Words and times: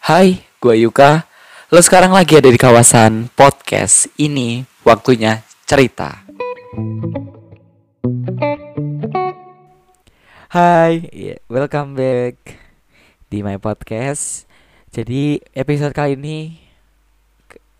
Hai, 0.00 0.48
gue 0.64 0.80
Yuka. 0.80 1.28
Lo 1.68 1.76
sekarang 1.84 2.16
lagi 2.16 2.32
ada 2.32 2.48
di 2.48 2.56
kawasan 2.56 3.28
podcast. 3.36 4.08
Ini 4.16 4.64
waktunya 4.80 5.44
cerita. 5.68 6.24
Hai, 10.48 11.04
yeah, 11.12 11.36
welcome 11.52 12.00
back 12.00 12.32
di 13.28 13.44
my 13.44 13.60
podcast. 13.60 14.48
Jadi 14.88 15.36
episode 15.52 15.92
kali 15.92 16.16
ini 16.16 16.56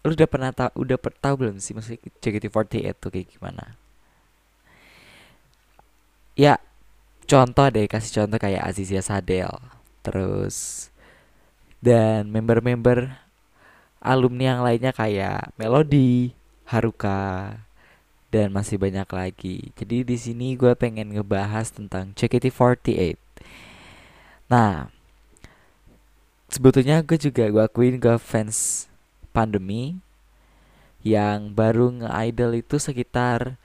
lu 0.05 0.12
udah 0.12 0.29
pernah 0.29 0.52
tahu 0.52 0.77
udah 0.77 1.00
per, 1.00 1.16
tahu 1.16 1.41
belum 1.41 1.57
sih 1.57 1.73
maksudnya 1.73 2.05
JKT48 2.21 3.00
tuh 3.00 3.11
kayak 3.16 3.32
gimana? 3.32 3.80
Ya, 6.37 6.61
contoh 7.25 7.64
deh 7.73 7.89
kasih 7.89 8.12
contoh 8.12 8.37
kayak 8.37 8.61
Azizia 8.61 9.00
Sadel. 9.00 9.57
Terus 10.05 10.89
dan 11.80 12.28
member-member 12.28 13.16
alumni 14.00 14.56
yang 14.56 14.60
lainnya 14.64 14.92
kayak 14.92 15.52
Melody, 15.60 16.32
Haruka, 16.68 17.56
dan 18.32 18.55
masih 18.55 18.80
banyak 18.80 19.09
lagi. 19.10 19.74
Jadi 19.74 20.06
di 20.06 20.16
sini 20.16 20.55
gue 20.55 20.72
pengen 20.78 21.12
ngebahas 21.12 21.69
tentang 21.74 22.16
JKT48. 22.16 23.19
Nah, 24.48 24.88
sebetulnya 26.48 27.02
gue 27.02 27.19
juga 27.19 27.45
gue 27.50 27.62
akuin 27.62 27.98
gue 27.98 28.16
fans 28.16 28.86
pandemi 29.34 29.98
yang 31.00 31.52
baru 31.56 31.91
nge-idol 31.97 32.60
itu 32.60 32.77
sekitar 32.77 33.56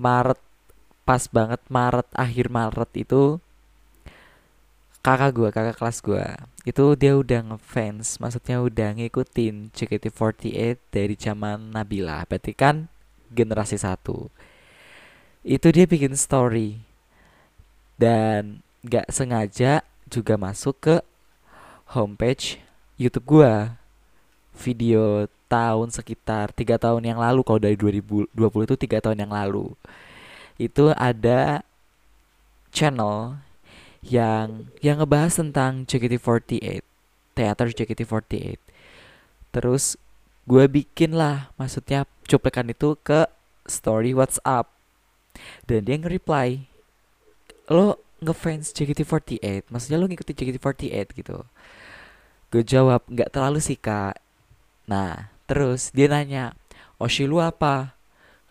Maret 0.00 0.40
pas 1.04 1.26
banget 1.28 1.60
Maret 1.68 2.08
akhir 2.14 2.48
Maret 2.48 2.90
itu 2.96 3.42
kakak 5.02 5.30
gue 5.34 5.48
kakak 5.50 5.76
kelas 5.76 5.98
gue 5.98 6.26
itu 6.62 6.94
dia 6.94 7.18
udah 7.18 7.42
ngefans 7.42 8.22
maksudnya 8.22 8.62
udah 8.62 8.94
ngikutin 8.94 9.74
JKT48 9.74 10.78
dari 10.94 11.14
zaman 11.18 11.74
Nabila. 11.74 12.22
Berarti 12.22 12.54
kan 12.54 12.86
generasi 13.34 13.74
satu. 13.82 14.30
Itu 15.42 15.74
dia 15.74 15.90
bikin 15.90 16.14
story. 16.14 16.78
Dan 17.98 18.62
gak 18.86 19.10
sengaja 19.10 19.82
juga 20.06 20.38
masuk 20.38 20.74
ke 20.78 20.96
homepage 21.98 22.62
YouTube 22.94 23.26
gue 23.26 23.52
video 24.54 25.26
tahun 25.50 25.90
sekitar 25.90 26.54
tiga 26.54 26.78
tahun 26.78 27.02
yang 27.04 27.18
lalu 27.18 27.42
kalau 27.42 27.58
dari 27.58 27.74
2020 27.74 28.30
itu 28.38 28.74
tiga 28.78 29.02
tahun 29.02 29.26
yang 29.26 29.34
lalu. 29.34 29.74
Itu 30.62 30.94
ada 30.94 31.66
channel 32.70 33.42
yang 34.02 34.66
yang 34.82 34.98
ngebahas 34.98 35.38
tentang 35.38 35.86
JKT48 35.86 36.82
teater 37.32 37.66
JKT48 37.70 38.58
terus 39.54 39.96
gue 40.42 40.64
bikin 40.66 41.14
lah 41.14 41.54
maksudnya 41.54 42.02
cuplikan 42.26 42.66
itu 42.66 42.98
ke 42.98 43.26
story 43.66 44.14
WhatsApp. 44.14 44.70
Dan 45.64 45.88
dia 45.88 45.96
nge-reply 45.96 46.68
lo 47.72 47.96
ngefans 48.20 48.74
JKT48 48.76 49.70
maksudnya 49.72 49.98
lo 49.98 50.06
ngikutin 50.10 50.36
JKT48 50.36 51.06
gitu? 51.16 51.38
Gue 52.52 52.62
jawab 52.66 53.06
nggak 53.08 53.32
terlalu 53.32 53.62
sih 53.62 53.78
kak. 53.78 54.18
Nah 54.90 55.32
terus 55.48 55.94
dia 55.94 56.10
nanya 56.10 56.52
Oshi 57.00 57.24
lu 57.26 57.40
apa? 57.42 57.96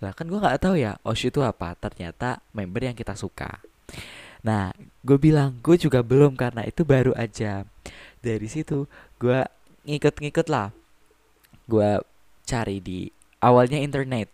Lah 0.02 0.12
kan 0.18 0.26
gue 0.26 0.40
nggak 0.42 0.64
tahu 0.64 0.76
ya 0.80 0.98
Oshi 1.06 1.30
itu 1.30 1.44
apa? 1.46 1.78
Ternyata 1.78 2.42
member 2.56 2.82
yang 2.82 2.98
kita 2.98 3.14
suka 3.14 3.62
Nah, 4.42 4.74
gue 5.06 5.18
bilang 5.22 5.62
gue 5.62 5.78
juga 5.78 6.02
belum 6.02 6.34
karena 6.34 6.66
itu 6.66 6.82
baru 6.82 7.14
aja. 7.14 7.66
Dari 8.22 8.48
situ 8.50 8.90
gue 9.22 9.46
ngikut-ngikut 9.86 10.48
lah. 10.50 10.74
Gue 11.70 12.02
cari 12.46 12.82
di 12.82 13.10
awalnya 13.42 13.78
internet 13.78 14.30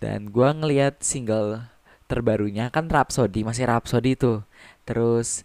dan 0.00 0.32
gue 0.32 0.48
ngeliat 0.48 1.04
single 1.04 1.62
terbarunya 2.10 2.68
kan 2.68 2.88
Rhapsody 2.88 3.44
masih 3.44 3.68
Rhapsody 3.68 4.16
itu. 4.16 4.40
Terus 4.88 5.44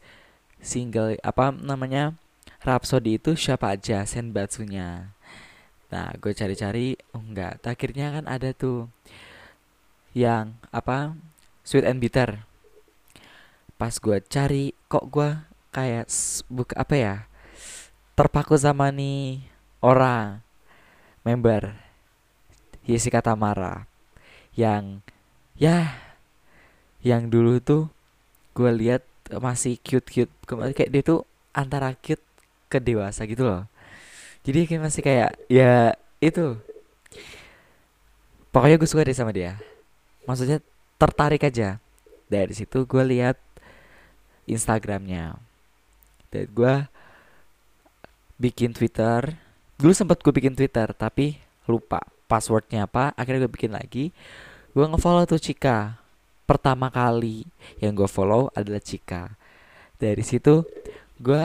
single 0.64 1.20
apa 1.22 1.52
namanya 1.52 2.16
Rhapsody 2.64 3.20
itu 3.20 3.36
siapa 3.36 3.76
aja 3.76 4.08
Senbatsunya. 4.08 5.14
Nah, 5.88 6.12
gue 6.20 6.36
cari-cari, 6.36 7.00
oh 7.16 7.24
enggak. 7.24 7.64
Akhirnya 7.64 8.12
kan 8.12 8.28
ada 8.28 8.52
tuh 8.52 8.92
yang 10.12 10.60
apa 10.74 11.16
Sweet 11.64 11.88
and 11.88 12.00
Bitter 12.04 12.47
pas 13.78 13.94
gue 13.94 14.18
cari 14.26 14.74
kok 14.90 15.06
gue 15.14 15.30
kayak 15.70 16.10
buka 16.50 16.74
apa 16.74 16.96
ya 16.98 17.16
terpaku 18.18 18.58
sama 18.58 18.90
nih 18.90 19.46
orang 19.86 20.42
member. 21.22 21.78
Jessica 22.88 23.20
Tamara 23.20 23.84
yang 24.56 25.04
ya 25.60 26.00
yang 27.04 27.28
dulu 27.28 27.60
tuh 27.60 27.92
gue 28.56 28.72
lihat 28.74 29.04
masih 29.38 29.76
cute 29.84 30.08
cute 30.08 30.34
kemarin 30.48 30.72
kayak 30.72 30.92
dia 30.96 31.04
tuh 31.04 31.28
antara 31.52 31.94
cute 32.00 32.24
ke 32.72 32.80
dewasa 32.80 33.28
gitu 33.28 33.44
loh. 33.44 33.68
Jadi 34.48 34.66
kayak 34.66 34.82
masih 34.88 35.02
kayak 35.04 35.36
ya 35.52 35.94
itu. 36.24 36.56
Pokoknya 38.56 38.80
gue 38.80 38.90
suka 38.90 39.04
deh 39.04 39.14
sama 39.14 39.36
dia. 39.36 39.60
Maksudnya 40.24 40.64
tertarik 40.96 41.44
aja. 41.44 41.84
Dari 42.32 42.56
situ 42.56 42.88
gue 42.88 43.04
lihat 43.04 43.36
Instagramnya. 44.48 45.38
Dan 46.32 46.48
gue 46.52 46.76
bikin 48.40 48.72
Twitter. 48.72 49.36
Dulu 49.78 49.92
sempat 49.94 50.24
gue 50.24 50.34
bikin 50.34 50.56
Twitter 50.56 50.90
tapi 50.96 51.38
lupa 51.70 52.02
passwordnya 52.32 52.88
apa. 52.88 53.12
Akhirnya 53.14 53.46
gue 53.46 53.54
bikin 53.54 53.76
lagi. 53.76 54.16
Gue 54.72 54.86
ngefollow 54.88 55.28
tuh 55.28 55.42
Cika. 55.42 56.00
Pertama 56.48 56.88
kali 56.88 57.44
yang 57.84 57.92
gue 57.94 58.08
follow 58.08 58.48
adalah 58.56 58.80
Cika. 58.80 59.36
Dari 60.00 60.24
situ 60.24 60.64
gue 61.18 61.44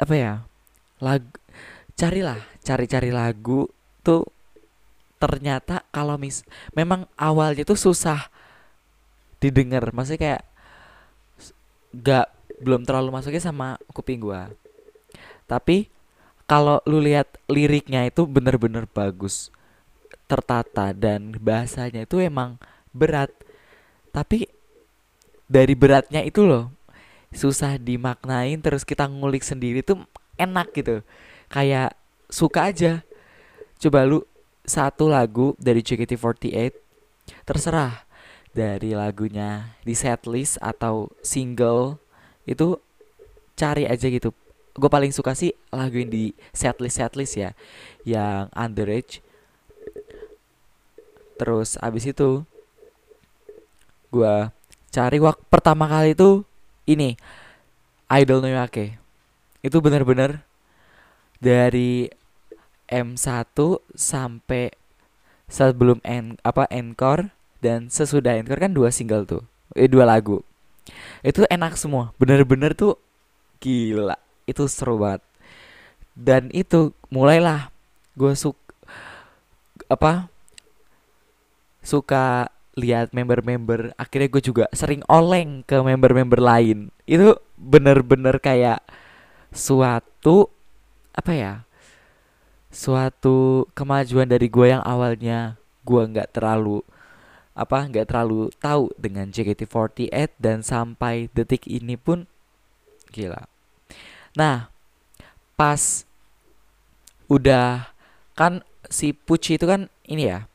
apa 0.00 0.14
ya 0.16 0.40
lagu 1.02 1.28
carilah 1.92 2.40
cari-cari 2.64 3.12
lagu 3.12 3.68
tuh 4.00 4.24
ternyata 5.20 5.84
kalau 5.92 6.16
mis 6.16 6.40
memang 6.72 7.04
awalnya 7.20 7.68
tuh 7.68 7.76
susah 7.76 8.32
didengar. 9.42 9.92
Maksudnya 9.92 10.20
kayak 10.20 10.42
gak 11.94 12.30
belum 12.60 12.84
terlalu 12.84 13.10
masuknya 13.14 13.42
sama 13.42 13.80
kuping 13.90 14.20
gua. 14.20 14.52
Tapi 15.48 15.90
kalau 16.46 16.82
lu 16.86 17.02
lihat 17.02 17.38
liriknya 17.50 18.06
itu 18.06 18.26
bener-bener 18.26 18.86
bagus. 18.90 19.50
Tertata 20.30 20.94
dan 20.94 21.34
bahasanya 21.38 22.06
itu 22.06 22.22
emang 22.22 22.58
berat. 22.94 23.30
Tapi 24.14 24.46
dari 25.50 25.74
beratnya 25.74 26.22
itu 26.22 26.46
loh 26.46 26.70
susah 27.30 27.78
dimaknain 27.78 28.58
terus 28.58 28.82
kita 28.82 29.06
ngulik 29.06 29.42
sendiri 29.42 29.82
tuh 29.82 30.02
enak 30.38 30.70
gitu. 30.74 31.02
Kayak 31.50 31.94
suka 32.30 32.70
aja. 32.70 33.02
Coba 33.80 34.06
lu 34.06 34.22
satu 34.66 35.10
lagu 35.10 35.58
dari 35.58 35.82
JKT48 35.82 36.74
terserah 37.46 38.09
dari 38.50 38.94
lagunya 38.94 39.76
di 39.86 39.94
setlist 39.94 40.58
atau 40.58 41.10
single 41.22 41.98
itu 42.44 42.78
cari 43.54 43.86
aja 43.86 44.06
gitu. 44.10 44.34
Gue 44.74 44.90
paling 44.90 45.10
suka 45.10 45.34
sih 45.34 45.54
lagu 45.74 45.98
yang 45.98 46.10
di 46.10 46.32
setlist 46.54 46.98
setlist 46.98 47.34
ya 47.38 47.50
yang 48.06 48.48
underage 48.54 49.22
terus 51.40 51.80
abis 51.80 52.12
itu 52.12 52.44
gue 54.12 54.36
cari 54.92 55.16
waktu 55.16 55.40
pertama 55.48 55.88
kali 55.88 56.12
itu 56.12 56.44
ini 56.84 57.16
Idol 58.12 58.44
Noyake 58.44 59.00
itu 59.64 59.80
bener-bener 59.80 60.44
dari 61.40 62.12
M1 62.92 63.56
sampai 63.96 64.68
sebelum 65.48 66.04
en 66.04 66.36
apa 66.44 66.68
encore 66.68 67.32
dan 67.60 67.92
sesudah 67.92 68.36
encore 68.40 68.60
kan 68.60 68.72
dua 68.72 68.88
single 68.88 69.24
tuh. 69.28 69.42
Eh 69.76 69.86
dua 69.86 70.08
lagu. 70.08 70.42
Itu 71.20 71.44
enak 71.46 71.76
semua. 71.76 72.10
Bener-bener 72.16 72.72
tuh 72.72 72.96
gila. 73.60 74.16
Itu 74.48 74.66
seru 74.66 74.98
banget. 74.98 75.22
Dan 76.16 76.50
itu 76.50 76.92
mulailah 77.12 77.70
gue 78.18 78.32
suka 78.34 78.58
apa 79.86 80.28
suka 81.80 82.50
lihat 82.74 83.12
member-member. 83.12 83.94
Akhirnya 84.00 84.28
gue 84.28 84.42
juga 84.42 84.64
sering 84.72 85.04
oleng 85.06 85.62
ke 85.64 85.76
member-member 85.78 86.40
lain. 86.40 86.88
Itu 87.04 87.38
bener-bener 87.60 88.40
kayak 88.40 88.80
suatu 89.52 90.48
apa 91.10 91.32
ya 91.34 91.54
suatu 92.70 93.66
kemajuan 93.74 94.30
dari 94.30 94.46
gue 94.46 94.70
yang 94.70 94.82
awalnya 94.86 95.58
gue 95.82 96.02
nggak 96.06 96.30
terlalu 96.38 96.86
apa 97.60 97.84
nggak 97.84 98.08
terlalu 98.08 98.48
tahu 98.56 98.88
dengan 98.96 99.28
JKT48 99.28 100.40
dan 100.40 100.64
sampai 100.64 101.28
detik 101.36 101.68
ini 101.68 102.00
pun 102.00 102.24
gila. 103.12 103.44
Nah, 104.32 104.72
pas 105.60 106.08
udah 107.28 107.92
kan 108.32 108.64
si 108.88 109.12
Pucci 109.12 109.60
itu 109.60 109.68
kan 109.68 109.92
ini 110.08 110.32
ya 110.32 110.48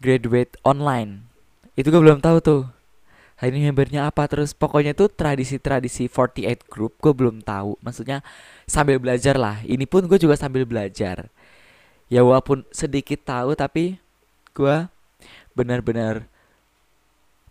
graduate 0.00 0.56
online. 0.64 1.28
Itu 1.76 1.92
gue 1.92 2.00
belum 2.00 2.24
tahu 2.24 2.40
tuh 2.40 2.62
ini 3.44 3.68
membernya 3.68 4.08
apa. 4.08 4.24
Terus 4.24 4.56
pokoknya 4.56 4.96
tuh 4.96 5.12
tradisi-tradisi 5.12 6.08
48 6.08 6.64
group 6.72 6.96
gue 7.04 7.12
belum 7.12 7.44
tahu. 7.44 7.76
Maksudnya 7.84 8.24
sambil 8.64 8.96
belajar 8.96 9.36
lah. 9.36 9.60
Ini 9.68 9.84
pun 9.84 10.08
gue 10.08 10.16
juga 10.16 10.40
sambil 10.40 10.64
belajar. 10.64 11.28
Ya 12.08 12.24
walaupun 12.24 12.64
sedikit 12.72 13.20
tahu 13.26 13.52
tapi 13.52 14.00
gue 14.56 14.88
benar-benar 15.56 16.28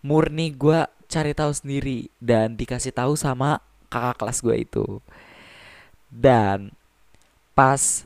murni 0.05 0.53
gue 0.53 0.85
cari 1.09 1.33
tahu 1.33 1.49
sendiri 1.49 2.13
dan 2.21 2.53
dikasih 2.53 2.93
tahu 2.93 3.17
sama 3.17 3.57
kakak 3.89 4.21
kelas 4.21 4.39
gue 4.45 4.55
itu. 4.61 4.85
Dan 6.13 6.69
pas 7.57 8.05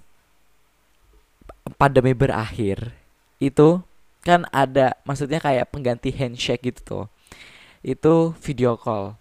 pandemi 1.75 2.15
berakhir 2.15 2.95
itu 3.43 3.83
kan 4.23 4.47
ada 4.55 4.95
maksudnya 5.03 5.43
kayak 5.43 5.67
pengganti 5.75 6.15
handshake 6.15 6.71
gitu 6.71 6.81
tuh. 6.81 7.05
Itu 7.83 8.31
video 8.39 8.79
call. 8.79 9.19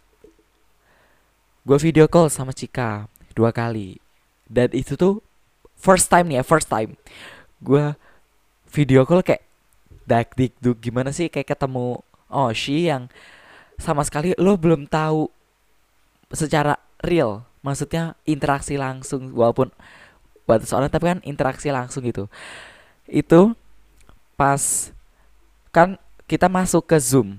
Gue 1.67 1.79
video 1.83 2.07
call 2.07 2.31
sama 2.31 2.55
Cika 2.55 3.11
dua 3.35 3.51
kali. 3.51 3.99
Dan 4.47 4.71
itu 4.71 4.95
tuh 4.95 5.21
first 5.75 6.07
time 6.07 6.31
nih 6.31 6.41
ya 6.41 6.45
first 6.47 6.71
time. 6.71 6.95
Gue 7.59 7.99
video 8.71 9.03
call 9.03 9.27
kayak 9.27 9.48
dak 10.09 10.33
dik 10.33 10.57
duk 10.65 10.81
gimana 10.81 11.13
sih 11.13 11.29
kayak 11.29 11.53
ketemu 11.53 12.01
oh 12.33 12.51
si 12.57 12.89
yang 12.89 13.13
sama 13.77 14.01
sekali 14.03 14.33
lo 14.41 14.57
belum 14.57 14.89
tahu 14.89 15.29
secara 16.33 16.81
real 17.05 17.45
maksudnya 17.61 18.17
interaksi 18.25 18.81
langsung 18.81 19.37
walaupun 19.37 19.69
buat 20.49 20.65
seorang 20.65 20.89
tapi 20.89 21.05
kan 21.13 21.21
interaksi 21.29 21.69
langsung 21.69 22.09
gitu. 22.09 22.25
Itu 23.05 23.53
pas 24.41 24.89
kan 25.69 26.01
kita 26.25 26.49
masuk 26.49 26.89
ke 26.89 26.97
zoom. 26.97 27.37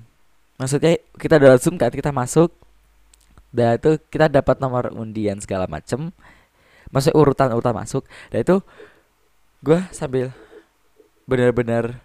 Maksudnya 0.61 1.01
kita 1.17 1.41
dalam 1.41 1.57
zoom 1.57 1.81
kan 1.81 1.89
kita 1.89 2.13
masuk 2.13 2.53
dan 3.49 3.81
itu 3.81 3.97
kita 4.13 4.29
dapat 4.29 4.61
nomor 4.61 4.93
undian 4.93 5.41
segala 5.41 5.65
macem. 5.65 6.13
Maksudnya 6.93 7.17
urutan 7.17 7.49
urutan 7.49 7.73
masuk. 7.73 8.05
Dan 8.29 8.45
itu 8.45 8.61
gue 9.65 9.81
sambil 9.89 10.29
bener-bener 11.25 11.97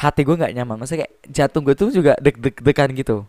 hati 0.00 0.24
gue 0.24 0.36
nggak 0.40 0.56
nyaman. 0.56 0.80
Maksudnya 0.80 1.04
kayak 1.04 1.14
jantung 1.28 1.62
gue 1.68 1.76
tuh 1.76 1.92
juga 1.92 2.16
deg-deg-degan 2.16 2.90
gitu. 2.96 3.28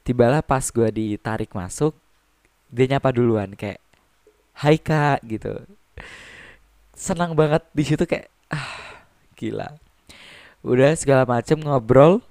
Tibalah 0.00 0.40
pas 0.40 0.64
gue 0.64 0.88
ditarik 0.88 1.52
masuk 1.52 1.92
dia 2.72 2.96
nyapa 2.96 3.12
duluan 3.14 3.52
kayak 3.54 3.84
Hai 4.54 4.78
kak 4.78 5.26
gitu. 5.26 5.66
Senang 6.94 7.34
banget 7.34 7.66
di 7.74 7.82
situ 7.82 8.06
kayak 8.06 8.30
ah 8.54 9.02
gila. 9.34 9.74
Udah 10.62 10.94
segala 10.94 11.26
macem 11.26 11.58
ngobrol. 11.58 12.22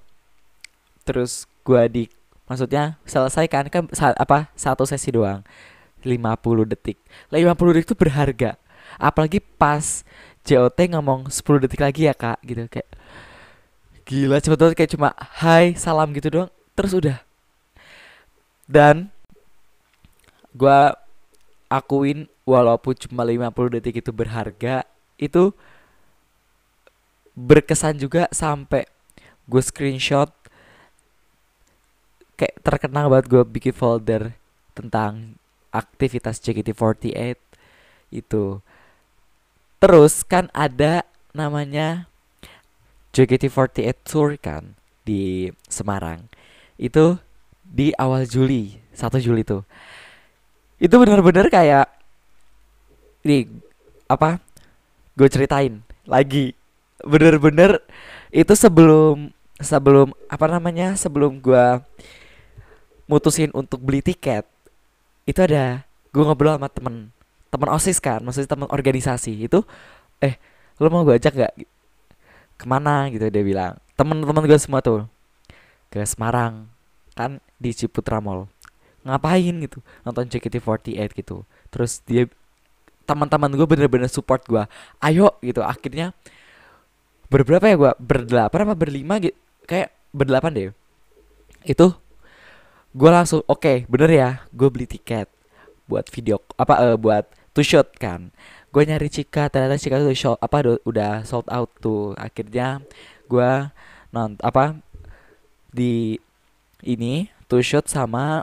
Terus 1.04 1.44
gua 1.60 1.84
di 1.84 2.08
maksudnya 2.48 2.96
selesai 3.04 3.44
kan 3.52 3.68
kan 3.68 3.84
apa 4.16 4.48
satu 4.56 4.88
sesi 4.88 5.12
doang. 5.12 5.44
50 6.00 6.16
detik. 6.64 6.96
50 7.28 7.76
detik 7.76 7.92
itu 7.92 7.96
berharga. 7.96 8.56
Apalagi 8.96 9.44
pas 9.44 10.00
JOT 10.48 10.96
ngomong 10.96 11.28
10 11.28 11.60
detik 11.68 11.84
lagi 11.84 12.08
ya 12.08 12.16
kak 12.16 12.40
gitu. 12.40 12.64
Kayak 12.72 12.88
gila 14.04 14.40
cepet 14.40 14.76
kayak 14.76 14.92
cuma 14.92 15.16
hai 15.40 15.72
salam 15.74 16.12
gitu 16.12 16.28
doang 16.28 16.50
terus 16.76 16.92
udah 16.92 17.18
dan 18.68 19.08
gua 20.52 20.96
akuin 21.68 22.28
walaupun 22.44 22.94
cuma 22.94 23.24
50 23.24 23.74
detik 23.80 24.04
itu 24.04 24.10
berharga 24.12 24.84
itu 25.16 25.50
berkesan 27.34 27.98
juga 27.98 28.30
sampai 28.30 28.86
gue 29.50 29.62
screenshot 29.64 30.30
kayak 32.38 32.62
terkenal 32.62 33.10
banget 33.10 33.26
gue 33.30 33.42
bikin 33.42 33.74
folder 33.74 34.34
tentang 34.74 35.38
aktivitas 35.74 36.38
JKT48 36.38 37.38
itu. 38.14 38.62
Terus 39.82 40.22
kan 40.22 40.48
ada 40.54 41.02
namanya 41.34 42.06
JKT48 43.14 43.94
Tour 44.02 44.34
kan 44.42 44.74
di 45.06 45.48
Semarang. 45.70 46.26
Itu 46.74 47.22
di 47.62 47.94
awal 47.94 48.26
Juli, 48.26 48.74
1 48.90 49.22
Juli 49.22 49.46
tuh. 49.46 49.62
Itu 50.82 50.98
benar-benar 50.98 51.46
kayak 51.46 51.86
ini 53.22 53.46
apa? 54.10 54.42
Gue 55.14 55.30
ceritain 55.30 55.78
lagi. 56.04 56.58
Bener-bener 57.06 57.78
itu 58.34 58.52
sebelum 58.58 59.30
sebelum 59.62 60.10
apa 60.26 60.50
namanya? 60.50 60.98
Sebelum 60.98 61.38
gue 61.38 61.78
mutusin 63.06 63.54
untuk 63.54 63.78
beli 63.78 64.00
tiket 64.00 64.48
itu 65.24 65.40
ada 65.40 65.84
gue 66.12 66.22
ngobrol 66.24 66.56
sama 66.56 66.68
temen 66.68 66.94
temen 67.48 67.68
osis 67.72 68.00
kan 68.00 68.20
maksudnya 68.24 68.48
temen 68.48 68.68
organisasi 68.68 69.48
itu 69.48 69.60
eh 70.20 70.36
lo 70.80 70.88
mau 70.88 71.04
gue 71.04 71.16
ajak 71.16 71.32
nggak 71.32 71.54
ke 72.64 72.66
mana 72.66 73.12
gitu 73.12 73.28
dia 73.28 73.44
bilang. 73.44 73.76
Temen-temen 73.94 74.48
gue 74.48 74.56
semua 74.56 74.80
tuh 74.80 75.04
ke 75.92 76.00
Semarang 76.08 76.64
kan 77.12 77.36
di 77.60 77.76
Ciputra 77.76 78.24
Mall. 78.24 78.48
Ngapain 79.04 79.52
gitu? 79.60 79.84
Nonton 80.02 80.24
JKT48 80.32 81.12
gitu. 81.12 81.44
Terus 81.68 82.00
dia 82.08 82.24
teman-teman 83.04 83.52
gue 83.52 83.68
bener-bener 83.68 84.08
support 84.08 84.40
gue 84.48 84.64
ayo 85.04 85.36
gitu 85.44 85.60
akhirnya 85.60 86.16
berberapa 87.28 87.68
ya 87.68 87.76
gue 87.76 87.92
berdelapan 88.00 88.64
apa 88.64 88.72
berlima 88.72 89.20
gitu 89.20 89.36
kayak 89.68 89.92
berdelapan 90.16 90.50
deh. 90.56 90.72
Itu 91.68 91.92
gue 92.96 93.10
langsung 93.10 93.44
oke 93.44 93.60
okay, 93.60 93.76
bener 93.90 94.08
ya 94.08 94.30
gue 94.54 94.68
beli 94.70 94.86
tiket 94.86 95.26
buat 95.84 96.06
video 96.08 96.40
apa 96.56 96.74
uh, 96.80 96.96
buat 96.96 97.26
to 97.52 97.60
shoot 97.60 97.90
kan 97.98 98.30
gue 98.74 98.82
nyari 98.82 99.06
Cika 99.06 99.46
ternyata 99.46 99.78
Cika 99.78 100.02
tuh 100.02 100.10
show 100.18 100.34
apa 100.42 100.82
udah 100.82 101.22
sold 101.22 101.46
out 101.46 101.70
tuh. 101.78 102.10
Akhirnya 102.18 102.82
gue 103.30 103.70
nont 104.10 104.34
apa 104.42 104.74
di 105.70 106.18
ini 106.82 107.30
to 107.46 107.62
shoot 107.62 107.86
sama 107.86 108.42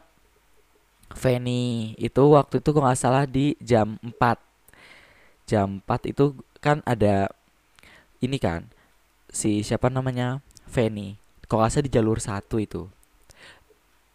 Fanny. 1.11 1.99
Itu 1.99 2.31
waktu 2.31 2.63
itu 2.63 2.71
gue 2.71 2.79
nggak 2.79 2.95
salah 2.95 3.27
di 3.27 3.59
jam 3.59 3.99
4 3.99 4.39
jam 5.51 5.83
4 5.83 6.15
itu 6.15 6.39
kan 6.63 6.79
ada 6.87 7.27
ini 8.23 8.39
kan 8.39 8.71
si 9.27 9.67
siapa 9.67 9.91
namanya? 9.91 10.39
Fanny. 10.71 11.19
Kok 11.51 11.59
nggak 11.59 11.71
salah 11.75 11.85
di 11.85 11.91
jalur 11.91 12.23
satu 12.23 12.55
itu. 12.55 12.87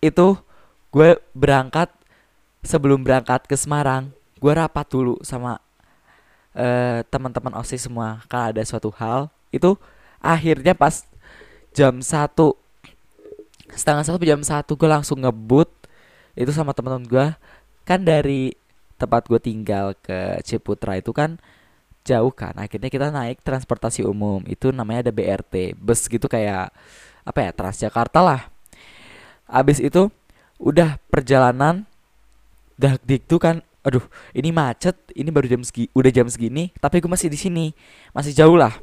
Itu 0.00 0.40
gue 0.96 1.20
berangkat 1.36 1.92
sebelum 2.64 3.04
berangkat 3.04 3.44
ke 3.44 3.52
Semarang 3.52 4.16
gue 4.40 4.52
rapat 4.52 4.88
dulu 4.88 5.20
sama 5.20 5.60
uh, 6.56 7.04
teman-teman 7.12 7.54
osis 7.60 7.84
semua 7.84 8.24
kalau 8.26 8.50
ada 8.50 8.62
suatu 8.64 8.88
hal 8.96 9.28
itu 9.52 9.76
akhirnya 10.18 10.72
pas 10.72 11.04
jam 11.76 12.00
satu 12.00 12.56
setengah 13.76 14.04
satu 14.08 14.18
jam 14.24 14.40
satu 14.40 14.72
gue 14.74 14.88
langsung 14.88 15.20
ngebut 15.20 15.68
itu 16.32 16.50
sama 16.50 16.72
teman-teman 16.72 17.06
gue 17.06 17.26
kan 17.84 18.00
dari 18.00 18.56
tempat 18.96 19.28
gue 19.28 19.40
tinggal 19.40 19.92
ke 20.00 20.40
Ciputra 20.42 20.96
itu 20.96 21.12
kan 21.12 21.36
jauh 22.06 22.32
kan 22.32 22.54
akhirnya 22.56 22.88
kita 22.88 23.10
naik 23.10 23.42
transportasi 23.42 24.06
umum 24.06 24.40
itu 24.46 24.70
namanya 24.70 25.10
ada 25.10 25.12
BRT 25.12 25.76
bus 25.76 26.06
gitu 26.06 26.30
kayak 26.30 26.72
apa 27.26 27.38
ya 27.42 27.50
Transjakarta 27.50 28.22
lah. 28.22 28.40
Abis 29.50 29.82
itu 29.82 30.06
udah 30.62 30.96
perjalanan 31.10 31.84
dah 32.78 32.94
itu 33.10 33.36
kan 33.42 33.60
aduh 33.86 34.02
ini 34.34 34.50
macet 34.50 34.98
ini 35.14 35.30
baru 35.30 35.46
jam 35.46 35.62
segi 35.62 35.86
udah 35.94 36.10
jam 36.10 36.26
segini 36.26 36.74
tapi 36.82 36.98
gue 36.98 37.06
masih 37.06 37.30
di 37.30 37.38
sini 37.38 37.70
masih 38.10 38.34
jauh 38.34 38.58
lah. 38.58 38.74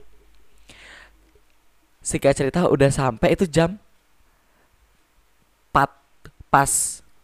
Singkat 2.00 2.36
cerita 2.40 2.64
udah 2.72 2.88
sampai 2.88 3.36
itu 3.36 3.44
jam 3.44 3.76
4 5.76 5.88
pas 6.48 6.72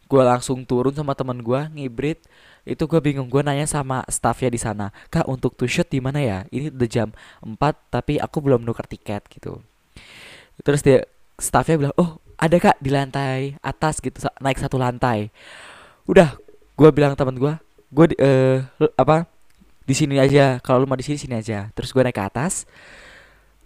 gue 0.09 0.23
langsung 0.25 0.67
turun 0.67 0.91
sama 0.91 1.15
teman 1.15 1.39
gue 1.39 1.61
ngibrit. 1.71 2.19
Itu 2.67 2.83
gue 2.91 2.99
bingung 2.99 3.31
gue 3.31 3.39
nanya 3.39 3.63
sama 3.63 4.03
staffnya 4.11 4.51
di 4.51 4.59
sana 4.59 4.91
kak 5.07 5.23
untuk 5.31 5.55
to 5.55 5.63
shoot 5.63 5.87
di 5.87 6.03
mana 6.03 6.19
ya? 6.19 6.43
Ini 6.51 6.75
udah 6.75 6.89
jam 6.91 7.15
4 7.39 7.55
tapi 7.87 8.19
aku 8.19 8.43
belum 8.43 8.67
nuker 8.67 8.87
tiket 8.91 9.23
gitu. 9.31 9.63
Terus 10.67 10.83
dia 10.83 11.07
staffnya 11.39 11.79
bilang 11.79 11.95
oh 11.95 12.19
ada 12.35 12.59
kak 12.59 12.75
di 12.83 12.91
lantai 12.91 13.55
atas 13.63 14.03
gitu 14.03 14.19
naik 14.43 14.59
satu 14.59 14.75
lantai. 14.75 15.31
Udah 16.03 16.35
gue 16.75 16.89
bilang 16.91 17.15
teman 17.15 17.35
gue 17.35 17.53
gue 17.89 18.05
uh, 18.21 18.57
apa 18.95 19.25
di 19.85 19.97
sini 19.97 20.21
aja. 20.21 20.61
Kalau 20.61 20.85
lu 20.85 20.87
mau 20.89 20.97
di 20.97 21.05
sini 21.05 21.17
sini 21.17 21.35
aja. 21.37 21.73
Terus 21.73 21.89
gue 21.89 22.01
naik 22.05 22.17
ke 22.17 22.23
atas. 22.23 22.69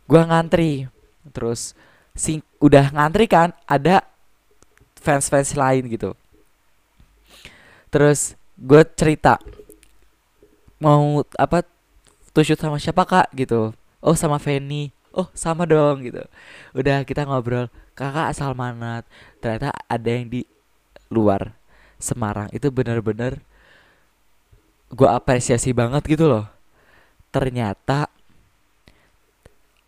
Gue 0.07 0.23
ngantri. 0.23 0.87
Terus 1.35 1.75
sing 2.15 2.39
udah 2.63 2.93
ngantri 2.95 3.25
kan 3.27 3.51
ada 3.67 4.03
fans 4.99 5.27
fans 5.27 5.51
lain 5.51 5.87
gitu. 5.91 6.15
Terus 7.91 8.39
gue 8.55 8.81
cerita. 8.95 9.35
Mau 10.79 11.23
apa 11.35 11.63
tuh 12.31 12.43
shoot 12.43 12.59
sama 12.59 12.79
siapa 12.79 13.03
kak? 13.03 13.27
Gitu. 13.35 13.75
Oh 13.99 14.15
sama 14.15 14.39
Feni. 14.39 14.91
Oh 15.11 15.27
sama 15.35 15.67
dong 15.67 16.03
gitu. 16.07 16.23
Udah 16.71 17.03
kita 17.03 17.27
ngobrol. 17.27 17.67
Kakak 17.93 18.33
asal 18.33 18.57
mana 18.57 19.05
ternyata 19.37 19.69
ada 19.85 20.09
yang 20.09 20.31
di 20.31 20.47
luar 21.11 21.53
Semarang. 22.01 22.49
Itu 22.51 22.73
bener-bener 22.73 23.39
gue 24.93 25.09
apresiasi 25.09 25.73
banget 25.73 26.05
gitu 26.05 26.29
loh. 26.29 26.45
Ternyata 27.33 28.13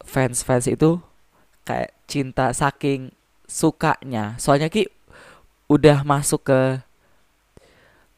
fans-fans 0.01 0.65
itu 0.65 0.97
kayak 1.61 1.93
cinta 2.09 2.49
saking 2.49 3.13
sukanya. 3.45 4.33
Soalnya 4.41 4.73
ki 4.73 4.89
udah 5.69 6.01
masuk 6.01 6.49
ke 6.49 6.59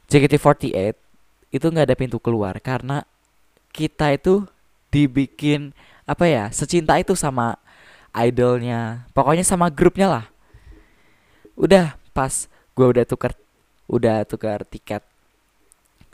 JKT48 0.08 0.96
itu 1.52 1.66
nggak 1.68 1.88
ada 1.92 2.00
pintu 2.00 2.20
keluar 2.20 2.56
karena 2.60 3.04
kita 3.72 4.16
itu 4.16 4.44
dibikin 4.92 5.76
apa 6.08 6.28
ya 6.28 6.48
secinta 6.52 6.96
itu 6.96 7.16
sama 7.16 7.60
idolnya 8.16 9.08
pokoknya 9.12 9.44
sama 9.44 9.68
grupnya 9.68 10.08
lah. 10.08 10.26
Udah 11.60 12.00
pas 12.16 12.48
gue 12.48 12.88
udah 12.88 13.04
tukar 13.04 13.36
udah 13.92 14.24
tukar 14.24 14.64
tiket 14.64 15.04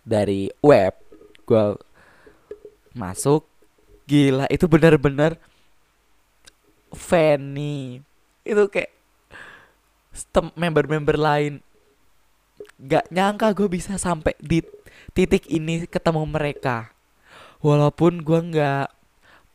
dari 0.03 0.51
web 0.59 0.93
gue 1.43 1.79
masuk 2.93 3.47
gila 4.07 4.45
itu 4.51 4.67
bener-bener 4.67 5.39
Fanny. 6.93 8.05
Itu 8.45 8.69
kayak 8.69 8.93
member-member 10.53 11.17
lain. 11.17 11.65
Gak 12.77 13.09
nyangka 13.09 13.57
gue 13.57 13.67
bisa 13.67 13.97
sampai 13.97 14.37
di 14.37 14.61
titik 15.17 15.49
ini 15.49 15.89
ketemu 15.89 16.23
mereka. 16.29 16.93
Walaupun 17.65 18.21
gue 18.21 18.39
nggak 18.53 18.87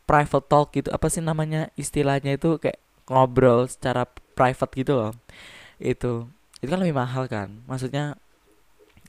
private 0.09 0.47
talk 0.49 0.73
gitu 0.73 0.89
apa 0.91 1.13
sih 1.13 1.21
namanya 1.21 1.69
istilahnya 1.77 2.41
itu 2.41 2.57
kayak 2.57 2.81
ngobrol 3.07 3.69
secara 3.69 4.09
private 4.35 4.73
gitu 4.75 4.93
loh. 4.97 5.13
Itu 5.79 6.27
itu 6.59 6.69
kan 6.69 6.81
lebih 6.83 6.97
mahal 6.97 7.31
kan? 7.31 7.63
Maksudnya 7.69 8.19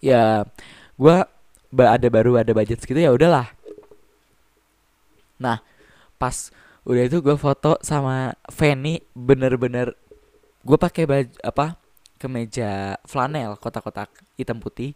ya 0.03 0.45
gue 0.99 1.15
ada 1.79 2.07
baru 2.11 2.35
ada 2.35 2.51
budget 2.51 2.83
segitu 2.83 2.99
ya 2.99 3.15
udahlah. 3.15 3.47
Nah 5.39 5.63
pas 6.19 6.51
udah 6.83 7.03
itu 7.07 7.23
gue 7.23 7.39
foto 7.39 7.79
sama 7.79 8.35
Fanny 8.51 8.99
bener-bener 9.15 9.95
gue 10.67 10.75
pakai 10.75 11.07
baju 11.07 11.31
apa 11.39 11.79
kemeja 12.19 12.99
flanel 13.07 13.55
kotak-kotak 13.55 14.11
hitam 14.35 14.59
putih. 14.59 14.91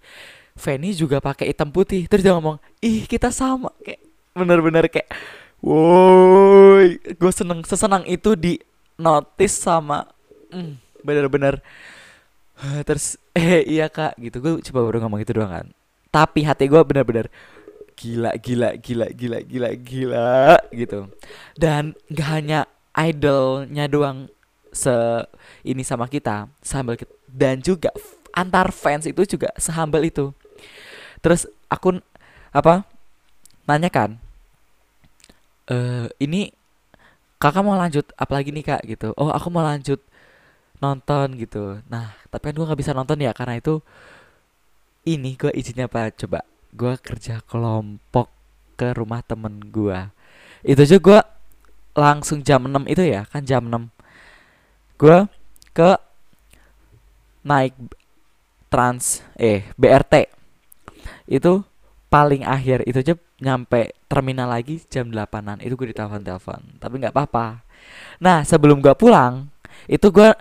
Fanny 0.59 0.91
juga 0.91 1.23
pakai 1.23 1.55
hitam 1.55 1.71
putih 1.71 2.03
terus 2.11 2.19
dia 2.19 2.35
ngomong 2.35 2.59
ih 2.83 3.07
kita 3.07 3.31
sama. 3.31 3.71
Kayak 3.79 4.03
bener-bener 4.35 4.91
kayak 4.91 5.07
woi. 5.63 6.99
Gue 7.15 7.31
seneng 7.31 7.63
sesenang 7.63 8.03
itu 8.11 8.35
di 8.35 8.59
notice 8.99 9.55
sama 9.55 10.03
mm, 10.51 10.99
bener-bener. 10.99 11.63
Terus 12.83 13.15
eh 13.39 13.63
iya 13.63 13.87
kak. 13.87 14.19
Gitu 14.19 14.43
gue 14.43 14.59
coba 14.67 14.79
baru 14.83 15.07
ngomong 15.07 15.23
itu 15.23 15.31
doang 15.31 15.47
kan 15.47 15.67
tapi 16.13 16.45
hati 16.45 16.69
gue 16.69 16.77
bener-bener 16.85 17.33
gila 17.97 18.37
gila 18.37 18.77
gila 18.77 19.07
gila 19.09 19.37
gila 19.41 19.69
gila 19.73 20.29
gitu. 20.69 21.09
Dan 21.57 21.97
gak 22.13 22.29
hanya 22.29 22.69
idolnya 22.93 23.89
doang 23.89 24.29
se 24.69 24.93
ini 25.65 25.81
sama 25.81 26.05
kita 26.05 26.49
sehambal 26.61 26.97
kita 26.97 27.13
dan 27.29 27.61
juga 27.61 27.89
antar 28.33 28.69
fans 28.69 29.09
itu 29.09 29.25
juga 29.25 29.49
sehambal 29.57 30.05
itu. 30.05 30.29
Terus 31.25 31.49
aku 31.65 31.97
apa 32.53 32.85
nanya 33.65 33.89
kan 33.89 34.21
e, 35.65 36.09
ini 36.21 36.53
kakak 37.41 37.65
mau 37.65 37.73
lanjut 37.73 38.05
apalagi 38.13 38.53
nih 38.53 38.65
kak? 38.65 38.81
Gitu. 38.85 39.09
Oh 39.17 39.33
aku 39.33 39.49
mau 39.49 39.65
lanjut 39.65 39.97
nonton 40.77 41.37
gitu. 41.41 41.81
Nah 41.89 42.13
tapi 42.29 42.53
kan 42.53 42.55
gue 42.57 42.65
nggak 42.69 42.81
bisa 42.81 42.93
nonton 42.93 43.17
ya 43.17 43.33
karena 43.33 43.57
itu 43.57 43.81
ini 45.03 45.35
gue 45.35 45.51
izinnya 45.55 45.87
apa? 45.91 46.11
Coba 46.15 46.47
gue 46.73 46.93
kerja 46.97 47.39
kelompok 47.45 48.33
ke 48.73 48.97
rumah 48.97 49.21
temen 49.21 49.61
gue 49.69 50.09
itu 50.65 50.79
aja 50.81 50.97
gue 50.97 51.19
langsung 51.93 52.41
jam 52.41 52.65
6 52.65 52.89
itu 52.89 53.03
ya 53.05 53.29
kan 53.29 53.45
jam 53.45 53.69
6 53.69 53.93
gue 54.97 55.17
ke 55.77 55.93
naik 57.45 57.77
trans 58.73 59.21
eh 59.37 59.69
BRT 59.77 60.25
itu 61.29 61.61
paling 62.09 62.41
akhir 62.41 62.81
itu 62.89 62.97
aja 63.05 63.13
nyampe 63.37 63.93
terminal 64.09 64.49
lagi 64.49 64.81
jam 64.89 65.13
8an 65.13 65.61
itu 65.61 65.77
gue 65.77 65.93
ditelepon 65.93 66.25
telepon 66.25 66.61
tapi 66.81 67.01
nggak 67.01 67.13
apa-apa. 67.13 67.61
Nah 68.23 68.41
sebelum 68.41 68.81
gue 68.81 68.93
pulang 68.97 69.51
itu 69.85 70.09
gue 70.09 70.31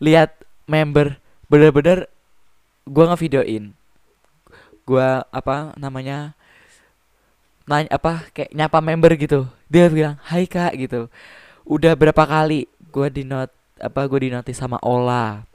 lihat 0.00 0.32
member 0.70 1.18
bener-bener 1.50 2.08
gue 2.86 3.04
ngevideoin 3.04 3.81
gue 4.82 5.08
apa 5.30 5.74
namanya 5.78 6.34
nanya 7.66 7.90
apa 7.94 8.26
kayak 8.34 8.50
nyapa 8.54 8.78
member 8.82 9.12
gitu. 9.18 9.46
Dia 9.70 9.88
bilang 9.88 10.18
hai 10.28 10.46
kak 10.46 10.74
gitu. 10.78 11.06
Udah 11.62 11.94
berapa 11.94 12.22
kali 12.26 12.66
gue 12.90 13.08
di 13.10 13.22
not 13.22 13.50
apa 13.78 14.06
gue 14.06 14.26
di 14.26 14.30
notis 14.30 14.58
sama 14.58 14.78
Ola. 14.82 15.46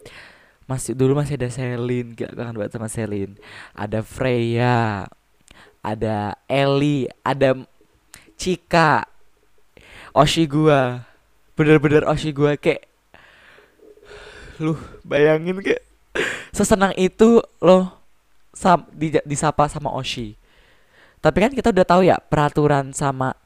Masih 0.68 0.96
dulu 0.96 1.16
masih 1.16 1.40
ada 1.40 1.48
Selin 1.48 2.12
gak 2.12 2.36
kangen 2.36 2.60
banget 2.60 2.76
sama 2.76 2.88
Selin. 2.92 3.40
Ada 3.76 4.04
Freya 4.04 5.08
ada 5.88 6.36
Eli 6.52 7.08
ada 7.24 7.56
Cika 8.36 9.08
Oshi 10.12 10.44
gue 10.44 10.80
bener-bener 11.56 12.04
Oshi 12.04 12.36
gue 12.36 12.60
kayak 12.60 12.84
lu 14.60 14.76
bayangin 15.06 15.62
kayak 15.64 15.86
sesenang 16.52 16.92
itu 16.98 17.40
loh 17.62 17.97
sam, 18.58 18.90
di, 18.90 19.14
disapa 19.22 19.70
sama 19.70 19.94
Oshi. 19.94 20.34
Tapi 21.22 21.38
kan 21.38 21.52
kita 21.54 21.70
udah 21.70 21.86
tahu 21.86 22.02
ya 22.10 22.18
peraturan 22.18 22.90
sama 22.98 23.38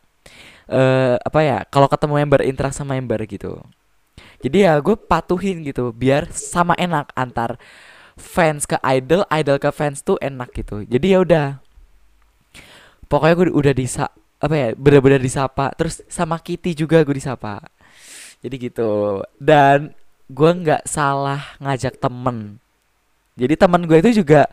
uh, 0.72 1.16
apa 1.20 1.40
ya 1.44 1.58
kalau 1.68 1.92
ketemu 1.92 2.24
member 2.24 2.42
interaksi 2.48 2.80
sama 2.80 2.96
member 2.96 3.20
gitu. 3.28 3.60
Jadi 4.40 4.64
ya 4.64 4.80
gue 4.80 4.96
patuhin 4.96 5.68
gitu 5.68 5.92
biar 5.92 6.32
sama 6.32 6.74
enak 6.80 7.12
antar 7.14 7.60
fans 8.16 8.64
ke 8.64 8.80
idol, 8.88 9.28
idol 9.28 9.60
ke 9.60 9.70
fans 9.76 10.00
tuh 10.00 10.16
enak 10.24 10.56
gitu. 10.56 10.88
Jadi 10.88 11.06
ya 11.12 11.20
udah. 11.20 11.48
Pokoknya 13.12 13.36
gue 13.36 13.48
udah 13.52 13.74
disa 13.76 14.08
apa 14.42 14.56
ya 14.58 14.68
bener-bener 14.74 15.22
disapa 15.22 15.70
terus 15.78 16.02
sama 16.10 16.42
Kitty 16.42 16.74
juga 16.74 17.06
gue 17.06 17.14
disapa 17.14 17.62
jadi 18.42 18.58
gitu 18.58 19.22
dan 19.38 19.94
gue 20.26 20.52
nggak 20.66 20.90
salah 20.90 21.46
ngajak 21.62 22.02
temen 22.02 22.58
jadi 23.38 23.54
teman 23.54 23.86
gue 23.86 24.02
itu 24.02 24.26
juga 24.26 24.50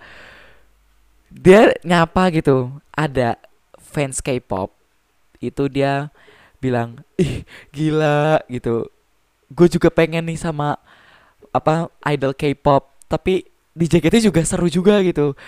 dia 1.28 1.76
nyapa 1.85 2.32
gitu? 2.32 2.73
Ada 2.92 3.37
fans 3.78 4.20
K-pop 4.20 4.75
itu 5.38 5.70
dia 5.70 6.11
bilang 6.58 7.00
ih 7.14 7.47
gila 7.70 8.42
gitu. 8.50 8.90
Gue 9.49 9.68
juga 9.70 9.88
pengen 9.88 10.26
nih 10.28 10.40
sama 10.40 10.76
apa 11.54 11.88
idol 12.11 12.35
K-pop 12.37 12.90
tapi 13.08 13.49
di 13.73 13.87
JKT 13.87 14.28
juga 14.28 14.42
seru 14.44 14.66
juga 14.68 15.00
gitu. 15.06 15.38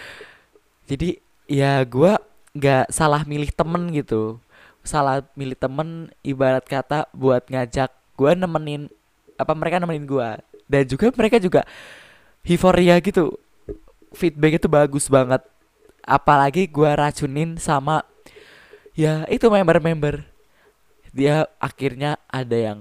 Jadi 0.86 1.18
ya 1.50 1.82
gue 1.82 2.14
nggak 2.54 2.94
salah 2.94 3.26
milih 3.26 3.50
temen 3.50 3.90
gitu. 3.90 4.38
Salah 4.80 5.26
milih 5.36 5.58
temen 5.58 6.08
ibarat 6.24 6.64
kata 6.64 7.10
buat 7.12 7.44
ngajak 7.50 7.90
gue 8.16 8.30
nemenin 8.38 8.88
apa 9.36 9.52
mereka 9.56 9.80
nemenin 9.82 10.06
gue 10.08 10.28
dan 10.70 10.82
juga 10.86 11.10
mereka 11.12 11.36
juga 11.42 11.66
euforia 12.46 12.96
gitu. 13.02 13.34
Feedback 14.10 14.62
itu 14.62 14.66
bagus 14.66 15.06
banget 15.06 15.42
apalagi 16.04 16.66
gue 16.68 16.90
racunin 16.90 17.56
sama 17.56 18.04
ya 18.94 19.24
itu 19.28 19.46
member-member. 19.48 20.26
Dia 21.10 21.48
akhirnya 21.58 22.20
ada 22.30 22.54
yang 22.54 22.78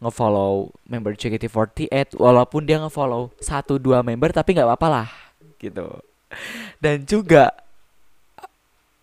ngefollow 0.00 0.72
member 0.84 1.16
JKT48 1.16 2.16
walaupun 2.20 2.68
dia 2.68 2.76
ngefollow 2.80 3.32
satu 3.40 3.80
dua 3.80 4.04
member 4.04 4.32
tapi 4.32 4.56
nggak 4.56 4.68
apa-apa 4.68 4.88
lah 4.88 5.08
gitu. 5.60 6.00
Dan 6.82 7.08
juga 7.08 7.52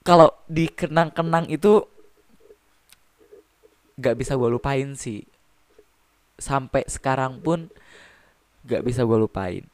kalau 0.02 0.34
dikenang-kenang 0.50 1.50
itu 1.50 1.86
nggak 3.98 4.18
bisa 4.18 4.34
gue 4.38 4.50
lupain 4.50 4.94
sih. 4.98 5.26
Sampai 6.42 6.86
sekarang 6.90 7.38
pun 7.42 7.70
nggak 8.66 8.82
bisa 8.86 9.06
gue 9.06 9.18
lupain. 9.18 9.66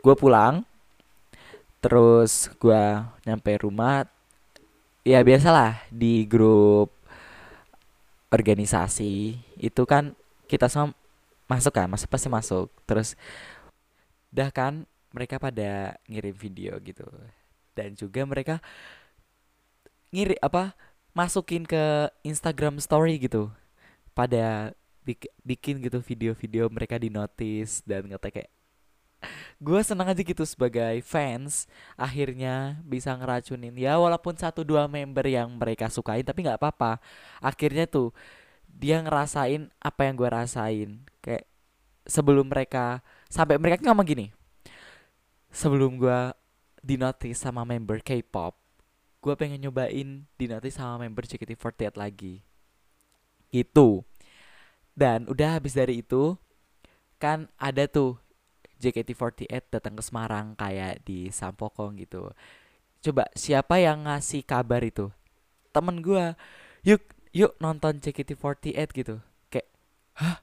Gue 0.00 0.14
pulang 0.16 0.64
terus 1.86 2.50
gue 2.58 2.82
nyampe 3.22 3.54
rumah 3.62 4.10
ya 5.06 5.22
biasalah 5.22 5.86
di 5.94 6.26
grup 6.26 6.90
organisasi. 8.34 9.38
Itu 9.54 9.86
kan 9.86 10.18
kita 10.50 10.66
semua 10.66 10.90
masuk 11.46 11.70
kan 11.70 11.86
masih 11.86 12.10
pasti 12.10 12.26
masuk. 12.26 12.66
Terus 12.90 13.14
dah 14.34 14.50
kan 14.50 14.82
mereka 15.14 15.38
pada 15.38 15.94
ngirim 16.10 16.34
video 16.34 16.74
gitu. 16.82 17.06
Dan 17.78 17.94
juga 17.94 18.26
mereka 18.26 18.58
ngiri 20.10 20.42
apa 20.42 20.74
masukin 21.14 21.62
ke 21.62 22.10
Instagram 22.26 22.82
story 22.82 23.22
gitu. 23.22 23.46
Pada 24.10 24.74
bik- 25.06 25.30
bikin 25.46 25.78
gitu 25.86 26.02
video-video 26.02 26.66
mereka 26.66 26.98
di 26.98 27.14
notice 27.14 27.78
dan 27.86 28.10
ngetek 28.10 28.42
kayak 28.42 28.50
gue 29.56 29.80
senang 29.80 30.12
aja 30.12 30.20
gitu 30.20 30.44
sebagai 30.44 31.00
fans 31.02 31.70
akhirnya 31.96 32.80
bisa 32.84 33.14
ngeracunin. 33.16 33.74
Ya 33.78 33.96
walaupun 33.96 34.36
satu 34.36 34.62
dua 34.62 34.86
member 34.90 35.24
yang 35.26 35.52
mereka 35.56 35.88
sukain 35.88 36.24
tapi 36.26 36.44
nggak 36.44 36.60
apa-apa. 36.60 36.98
Akhirnya 37.40 37.88
tuh 37.88 38.12
dia 38.66 39.00
ngerasain 39.00 39.72
apa 39.80 40.00
yang 40.04 40.14
gue 40.16 40.28
rasain. 40.28 40.90
Kayak 41.24 41.48
sebelum 42.06 42.50
mereka 42.50 43.02
sampai 43.26 43.58
mereka 43.58 43.82
ngomong 43.82 44.06
gini 44.06 44.26
sebelum 45.50 45.98
gue 45.98 46.20
di 46.84 46.94
notice 47.00 47.42
sama 47.42 47.66
member 47.66 47.98
K-pop 47.98 48.66
gue 49.26 49.34
pengen 49.34 49.58
nyobain 49.58 50.22
di 50.38 50.46
notice 50.46 50.78
sama 50.78 51.02
member 51.02 51.26
JKT48 51.26 51.98
lagi. 51.98 52.46
Gitu. 53.50 54.06
Dan 54.94 55.26
udah 55.26 55.58
habis 55.58 55.74
dari 55.74 55.98
itu 55.98 56.38
kan 57.18 57.50
ada 57.58 57.90
tuh 57.90 58.22
JKT48 58.76 59.72
datang 59.72 59.94
ke 59.96 60.02
Semarang 60.04 60.52
kayak 60.56 61.00
di 61.04 61.32
Sampokong 61.32 61.96
gitu. 62.00 62.32
Coba 63.00 63.28
siapa 63.32 63.80
yang 63.80 64.04
ngasih 64.04 64.44
kabar 64.44 64.84
itu? 64.84 65.08
Temen 65.72 66.00
gue. 66.04 66.34
Yuk, 66.84 67.02
yuk 67.32 67.52
nonton 67.60 67.98
JKT48 68.00 68.88
gitu. 68.92 69.16
Kayak, 69.48 69.68
hah? 70.20 70.38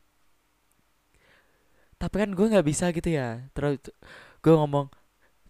Tapi 2.02 2.16
kan 2.20 2.30
gue 2.36 2.52
nggak 2.52 2.68
bisa 2.68 2.90
gitu 2.92 3.10
ya. 3.13 3.46
Terus 3.56 3.80
gue 4.44 4.54
ngomong, 4.54 4.90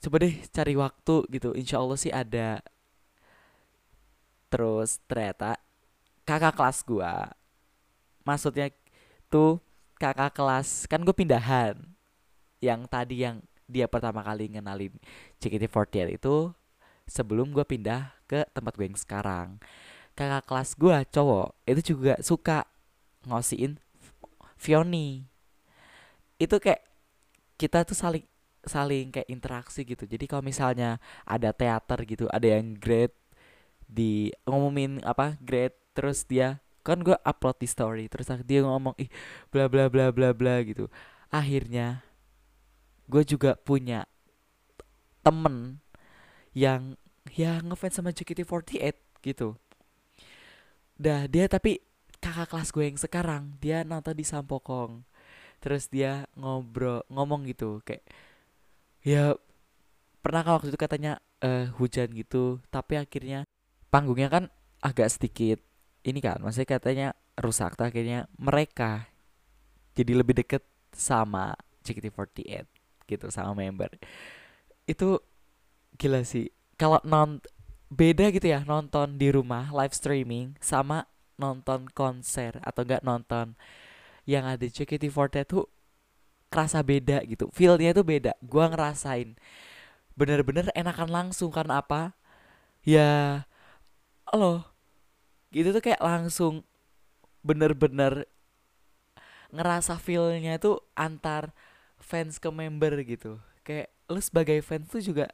coba 0.03 0.15
deh 0.21 0.35
cari 0.51 0.73
waktu 0.77 1.15
gitu. 1.31 1.49
Insya 1.55 1.79
Allah 1.79 1.97
sih 1.97 2.11
ada. 2.13 2.61
Terus 4.51 5.01
ternyata 5.09 5.57
kakak 6.29 6.53
kelas 6.55 6.85
gue, 6.85 7.13
maksudnya 8.21 8.69
tuh 9.27 9.57
kakak 9.97 10.35
kelas 10.35 10.85
kan 10.85 11.01
gue 11.01 11.15
pindahan 11.15 11.92
yang 12.63 12.87
tadi 12.87 13.27
yang 13.27 13.43
dia 13.67 13.91
pertama 13.91 14.23
kali 14.23 14.47
ngenalin 14.47 14.95
JKT48 15.43 16.15
itu 16.15 16.55
sebelum 17.03 17.51
gue 17.51 17.63
pindah 17.67 18.15
ke 18.27 18.47
tempat 18.55 18.73
gue 18.79 18.87
yang 18.87 18.99
sekarang. 18.99 19.59
Kakak 20.15 20.45
kelas 20.47 20.69
gue 20.77 20.97
cowok 21.11 21.49
itu 21.67 21.81
juga 21.95 22.13
suka 22.23 22.63
ngosiin 23.27 23.75
Fioni. 24.55 25.27
Itu 26.39 26.61
kayak 26.61 26.79
kita 27.59 27.83
tuh 27.83 27.97
saling 27.97 28.25
saling 28.63 29.11
kayak 29.11 29.27
interaksi 29.27 29.83
gitu. 29.83 30.07
Jadi 30.07 30.23
kalau 30.29 30.43
misalnya 30.45 31.01
ada 31.27 31.51
teater 31.51 31.99
gitu 32.07 32.31
ada 32.31 32.47
yang 32.47 32.77
grade 32.79 33.15
di 33.83 34.31
ngumumin 34.47 35.03
apa 35.03 35.35
grade 35.43 35.75
terus 35.91 36.23
dia 36.23 36.63
kan 36.83 36.99
gue 36.99 37.15
upload 37.23 37.57
di 37.63 37.67
story 37.67 38.05
terus 38.11 38.27
dia 38.43 38.59
ngomong 38.63 38.95
ih 38.99 39.07
bla 39.51 39.71
bla 39.71 39.87
bla 39.91 40.11
bla 40.15 40.31
bla 40.31 40.63
gitu. 40.63 40.87
Akhirnya 41.33 42.05
gue 43.13 43.21
juga 43.21 43.53
punya 43.61 44.09
temen 45.21 45.77
yang 46.57 46.97
ya 47.29 47.61
ngefans 47.61 48.01
sama 48.01 48.09
JKT48 48.09 49.21
gitu. 49.21 49.53
Dah 50.97 51.29
dia 51.29 51.45
tapi 51.45 51.77
kakak 52.17 52.49
kelas 52.49 52.73
gue 52.73 52.83
yang 52.89 52.97
sekarang 52.97 53.43
dia 53.61 53.85
nonton 53.85 54.17
di 54.17 54.25
Sampokong. 54.25 55.05
Terus 55.61 55.93
dia 55.93 56.25
ngobrol 56.33 57.05
ngomong 57.13 57.45
gitu 57.45 57.85
kayak 57.85 58.01
ya 59.05 59.37
pernah 60.23 60.41
kan 60.41 60.57
waktu 60.57 60.71
itu 60.73 60.79
katanya 60.79 61.19
uh, 61.43 61.67
hujan 61.75 62.09
gitu 62.15 62.63
tapi 62.71 62.95
akhirnya 62.95 63.43
panggungnya 63.91 64.31
kan 64.31 64.43
agak 64.79 65.11
sedikit 65.11 65.59
ini 66.07 66.23
kan 66.23 66.39
maksudnya 66.39 66.79
katanya 66.79 67.07
rusak 67.35 67.75
akhirnya 67.75 68.31
mereka 68.39 69.11
jadi 69.93 70.15
lebih 70.23 70.39
deket 70.39 70.63
sama 70.95 71.53
JKT48 71.83 72.82
gitu 73.07 73.29
sama 73.29 73.53
member. 73.57 73.93
Itu 74.87 75.21
gila 75.97 76.23
sih. 76.25 76.49
Kalau 76.75 76.99
non 77.05 77.39
beda 77.93 78.33
gitu 78.33 78.49
ya 78.49 78.65
nonton 78.65 79.21
di 79.21 79.29
rumah 79.29 79.69
live 79.69 79.93
streaming 79.93 80.57
sama 80.57 81.05
nonton 81.37 81.85
konser 81.93 82.57
atau 82.65 82.81
enggak 82.81 83.05
nonton 83.05 83.53
yang 84.25 84.49
ada 84.49 84.65
JKT48 84.65 85.45
tuh 85.45 85.69
kerasa 86.49 86.81
beda 86.81 87.21
gitu. 87.25 87.49
Feelnya 87.53 87.93
tuh 87.93 88.05
beda. 88.05 88.33
Gua 88.41 88.69
ngerasain 88.71 89.37
bener-bener 90.13 90.69
enakan 90.77 91.09
langsung 91.09 91.49
karena 91.49 91.81
apa? 91.81 92.13
Ya 92.85 93.43
lo 94.33 94.65
gitu 95.53 95.69
tuh 95.69 95.83
kayak 95.85 96.01
langsung 96.01 96.65
bener-bener 97.45 98.25
ngerasa 99.53 100.01
feelnya 100.01 100.57
tuh 100.57 100.81
antar 100.97 101.53
fans 102.03 102.37
ke 102.37 102.51
member 102.51 102.93
gitu. 103.07 103.39
Kayak 103.63 103.89
lu 104.11 104.19
sebagai 104.19 104.59
fans 104.59 104.91
tuh 104.91 104.99
juga 104.99 105.31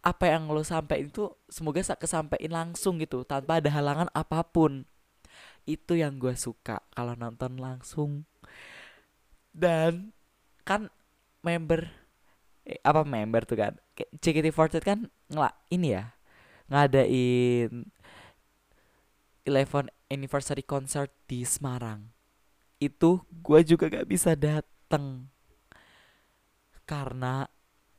apa 0.00 0.32
yang 0.32 0.48
lo 0.48 0.64
sampai 0.64 1.04
itu 1.04 1.28
semoga 1.52 1.84
kesampaian 1.84 2.48
langsung 2.48 2.96
gitu 2.96 3.20
tanpa 3.28 3.60
ada 3.60 3.68
halangan 3.68 4.08
apa 4.16 4.40
pun. 4.42 4.88
Itu 5.68 5.94
yang 5.94 6.16
gue 6.16 6.34
suka 6.34 6.80
kalau 6.96 7.12
nonton 7.14 7.60
langsung. 7.60 8.24
Dan 9.52 10.16
kan 10.64 10.88
member 11.44 11.92
eh, 12.64 12.80
apa 12.80 13.04
member 13.04 13.42
tuh 13.44 13.58
kan 13.58 13.72
JKT48 13.96 14.80
kan 14.80 15.00
ngelak 15.28 15.54
ini 15.72 15.96
ya 15.96 16.04
ngadain 16.70 17.90
Eleven 19.40 19.90
anniversary 20.12 20.62
concert 20.62 21.10
di 21.26 21.42
Semarang. 21.42 22.12
Itu 22.78 23.24
gue 23.40 23.60
juga 23.64 23.88
gak 23.88 24.06
bisa 24.06 24.36
dateng 24.36 25.32
karena 26.90 27.46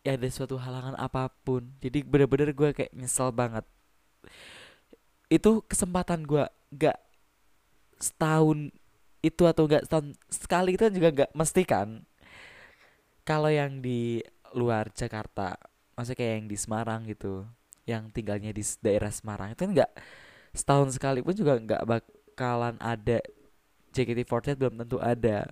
ya 0.04 0.20
ada 0.20 0.28
suatu 0.28 0.60
halangan 0.60 1.00
apa 1.00 1.32
pun. 1.48 1.64
Jadi 1.80 2.04
bener-bener 2.04 2.52
gue 2.52 2.76
kayak 2.76 2.92
nyesel 2.92 3.32
banget. 3.32 3.64
Itu 5.32 5.64
kesempatan 5.64 6.28
gue 6.28 6.44
gak 6.76 7.00
setahun 8.04 8.76
itu 9.24 9.44
atau 9.48 9.64
gak 9.72 9.88
setahun 9.88 10.20
sekali 10.28 10.76
itu 10.76 10.92
juga 10.92 11.24
gak 11.24 11.32
mesti 11.32 11.64
kan. 11.64 12.04
Kalau 13.24 13.48
yang 13.48 13.80
di 13.80 14.20
luar 14.52 14.92
Jakarta 14.92 15.56
maksudnya 15.96 16.20
kayak 16.20 16.34
yang 16.44 16.48
di 16.52 16.58
Semarang 16.60 17.02
gitu 17.08 17.48
yang 17.88 18.12
tinggalnya 18.12 18.52
di 18.52 18.64
daerah 18.84 19.14
Semarang 19.14 19.56
itu 19.56 19.64
kan 19.64 19.72
gak 19.72 19.92
setahun 20.52 21.00
sekali 21.00 21.24
pun 21.24 21.32
juga 21.32 21.56
gak 21.64 21.84
bakalan 21.88 22.76
ada. 22.84 23.24
JKT48 23.92 24.56
belum 24.56 24.76
tentu 24.84 25.00
ada. 25.00 25.48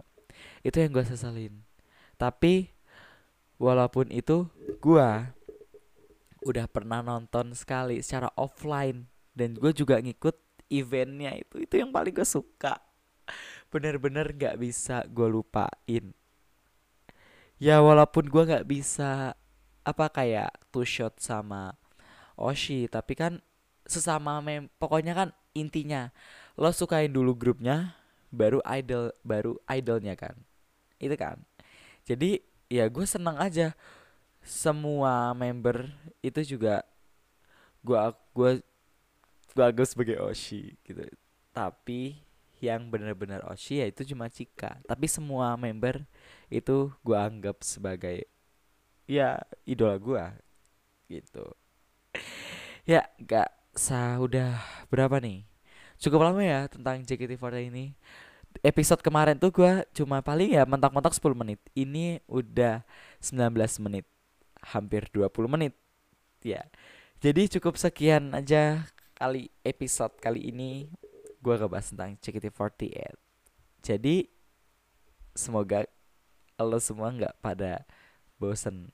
Itu 0.64 0.80
yang 0.84 0.92
gue 0.92 1.08
sesalin 1.08 1.70
tapi 2.20 2.68
walaupun 3.60 4.10
itu 4.10 4.48
gua 4.80 5.36
udah 6.44 6.66
pernah 6.72 7.04
nonton 7.04 7.52
sekali 7.52 8.00
secara 8.00 8.32
offline. 8.40 9.08
Dan 9.36 9.56
gue 9.56 9.72
juga 9.72 10.00
ngikut 10.00 10.36
eventnya 10.72 11.36
itu 11.36 11.64
itu 11.64 11.80
yang 11.80 11.92
paling 11.92 12.12
gue 12.12 12.28
suka. 12.28 12.80
Bener-bener 13.70 14.32
gak 14.34 14.60
bisa 14.60 15.06
gue 15.08 15.28
lupain. 15.28 16.16
Ya 17.60 17.84
walaupun 17.84 18.28
gue 18.32 18.44
gak 18.48 18.68
bisa 18.68 19.36
apa 19.84 20.06
kayak 20.12 20.52
two 20.70 20.86
shot 20.86 21.18
sama 21.18 21.74
Oshi 22.40 22.86
tapi 22.88 23.18
kan 23.18 23.42
sesama 23.90 24.38
mem 24.40 24.70
pokoknya 24.78 25.18
kan 25.18 25.30
intinya 25.58 26.14
lo 26.60 26.70
sukain 26.70 27.10
dulu 27.10 27.34
grupnya 27.34 27.98
baru 28.30 28.62
idol 28.64 29.12
baru 29.24 29.60
idolnya 29.68 30.16
kan. 30.16 30.36
Itu 31.00 31.16
kan. 31.20 31.44
Jadi 32.08 32.40
ya 32.70 32.86
gue 32.88 33.06
seneng 33.10 33.36
aja. 33.42 33.74
Semua 34.46 35.36
member 35.36 35.90
itu 36.24 36.56
juga 36.56 36.86
gue 37.84 37.98
gue 38.38 38.52
gue 39.54 39.66
agak 39.66 39.90
sebagai 39.90 40.18
Oshi 40.24 40.78
gitu. 40.86 41.04
Tapi 41.52 42.22
yang 42.64 42.88
benar-benar 42.88 43.44
Oshi 43.50 43.82
ya 43.84 43.90
itu 43.90 44.06
cuma 44.14 44.30
Cika. 44.32 44.80
Tapi 44.86 45.06
semua 45.10 45.58
member 45.60 46.06
itu 46.48 46.94
gue 47.04 47.18
anggap 47.18 47.60
sebagai 47.66 48.30
ya 49.10 49.42
idola 49.66 49.98
gue 49.98 50.26
gitu. 51.10 51.46
Ya 52.86 53.10
gak 53.22 53.50
sah 53.74 54.18
udah 54.22 54.62
berapa 54.94 55.18
nih? 55.22 55.46
Cukup 56.00 56.24
lama 56.24 56.42
ya 56.42 56.70
tentang 56.72 57.04
JKT48 57.04 57.70
ini 57.70 57.86
episode 58.66 59.00
kemarin 59.00 59.38
tuh 59.38 59.54
gue 59.54 59.86
cuma 59.96 60.20
paling 60.20 60.56
ya 60.58 60.64
mentok-mentok 60.68 61.16
10 61.16 61.34
menit. 61.38 61.60
Ini 61.74 62.20
udah 62.28 62.84
19 63.22 63.86
menit. 63.86 64.06
Hampir 64.60 65.08
20 65.12 65.48
menit. 65.48 65.74
Ya. 66.44 66.68
Jadi 67.20 67.52
cukup 67.60 67.76
sekian 67.76 68.32
aja 68.32 68.88
kali 69.20 69.52
episode 69.68 70.16
kali 70.24 70.52
ini 70.52 70.88
gue 71.40 71.56
ngebahas 71.56 71.92
tentang 71.92 72.16
CKT48. 72.20 73.16
Jadi 73.84 74.28
semoga 75.36 75.88
lo 76.60 76.80
semua 76.84 77.12
nggak 77.12 77.40
pada 77.40 77.88
bosen. 78.36 78.92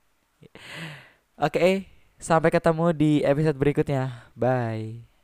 Oke, 1.38 1.90
sampai 2.18 2.50
ketemu 2.54 2.94
di 2.94 3.12
episode 3.26 3.58
berikutnya. 3.58 4.30
Bye. 4.38 5.15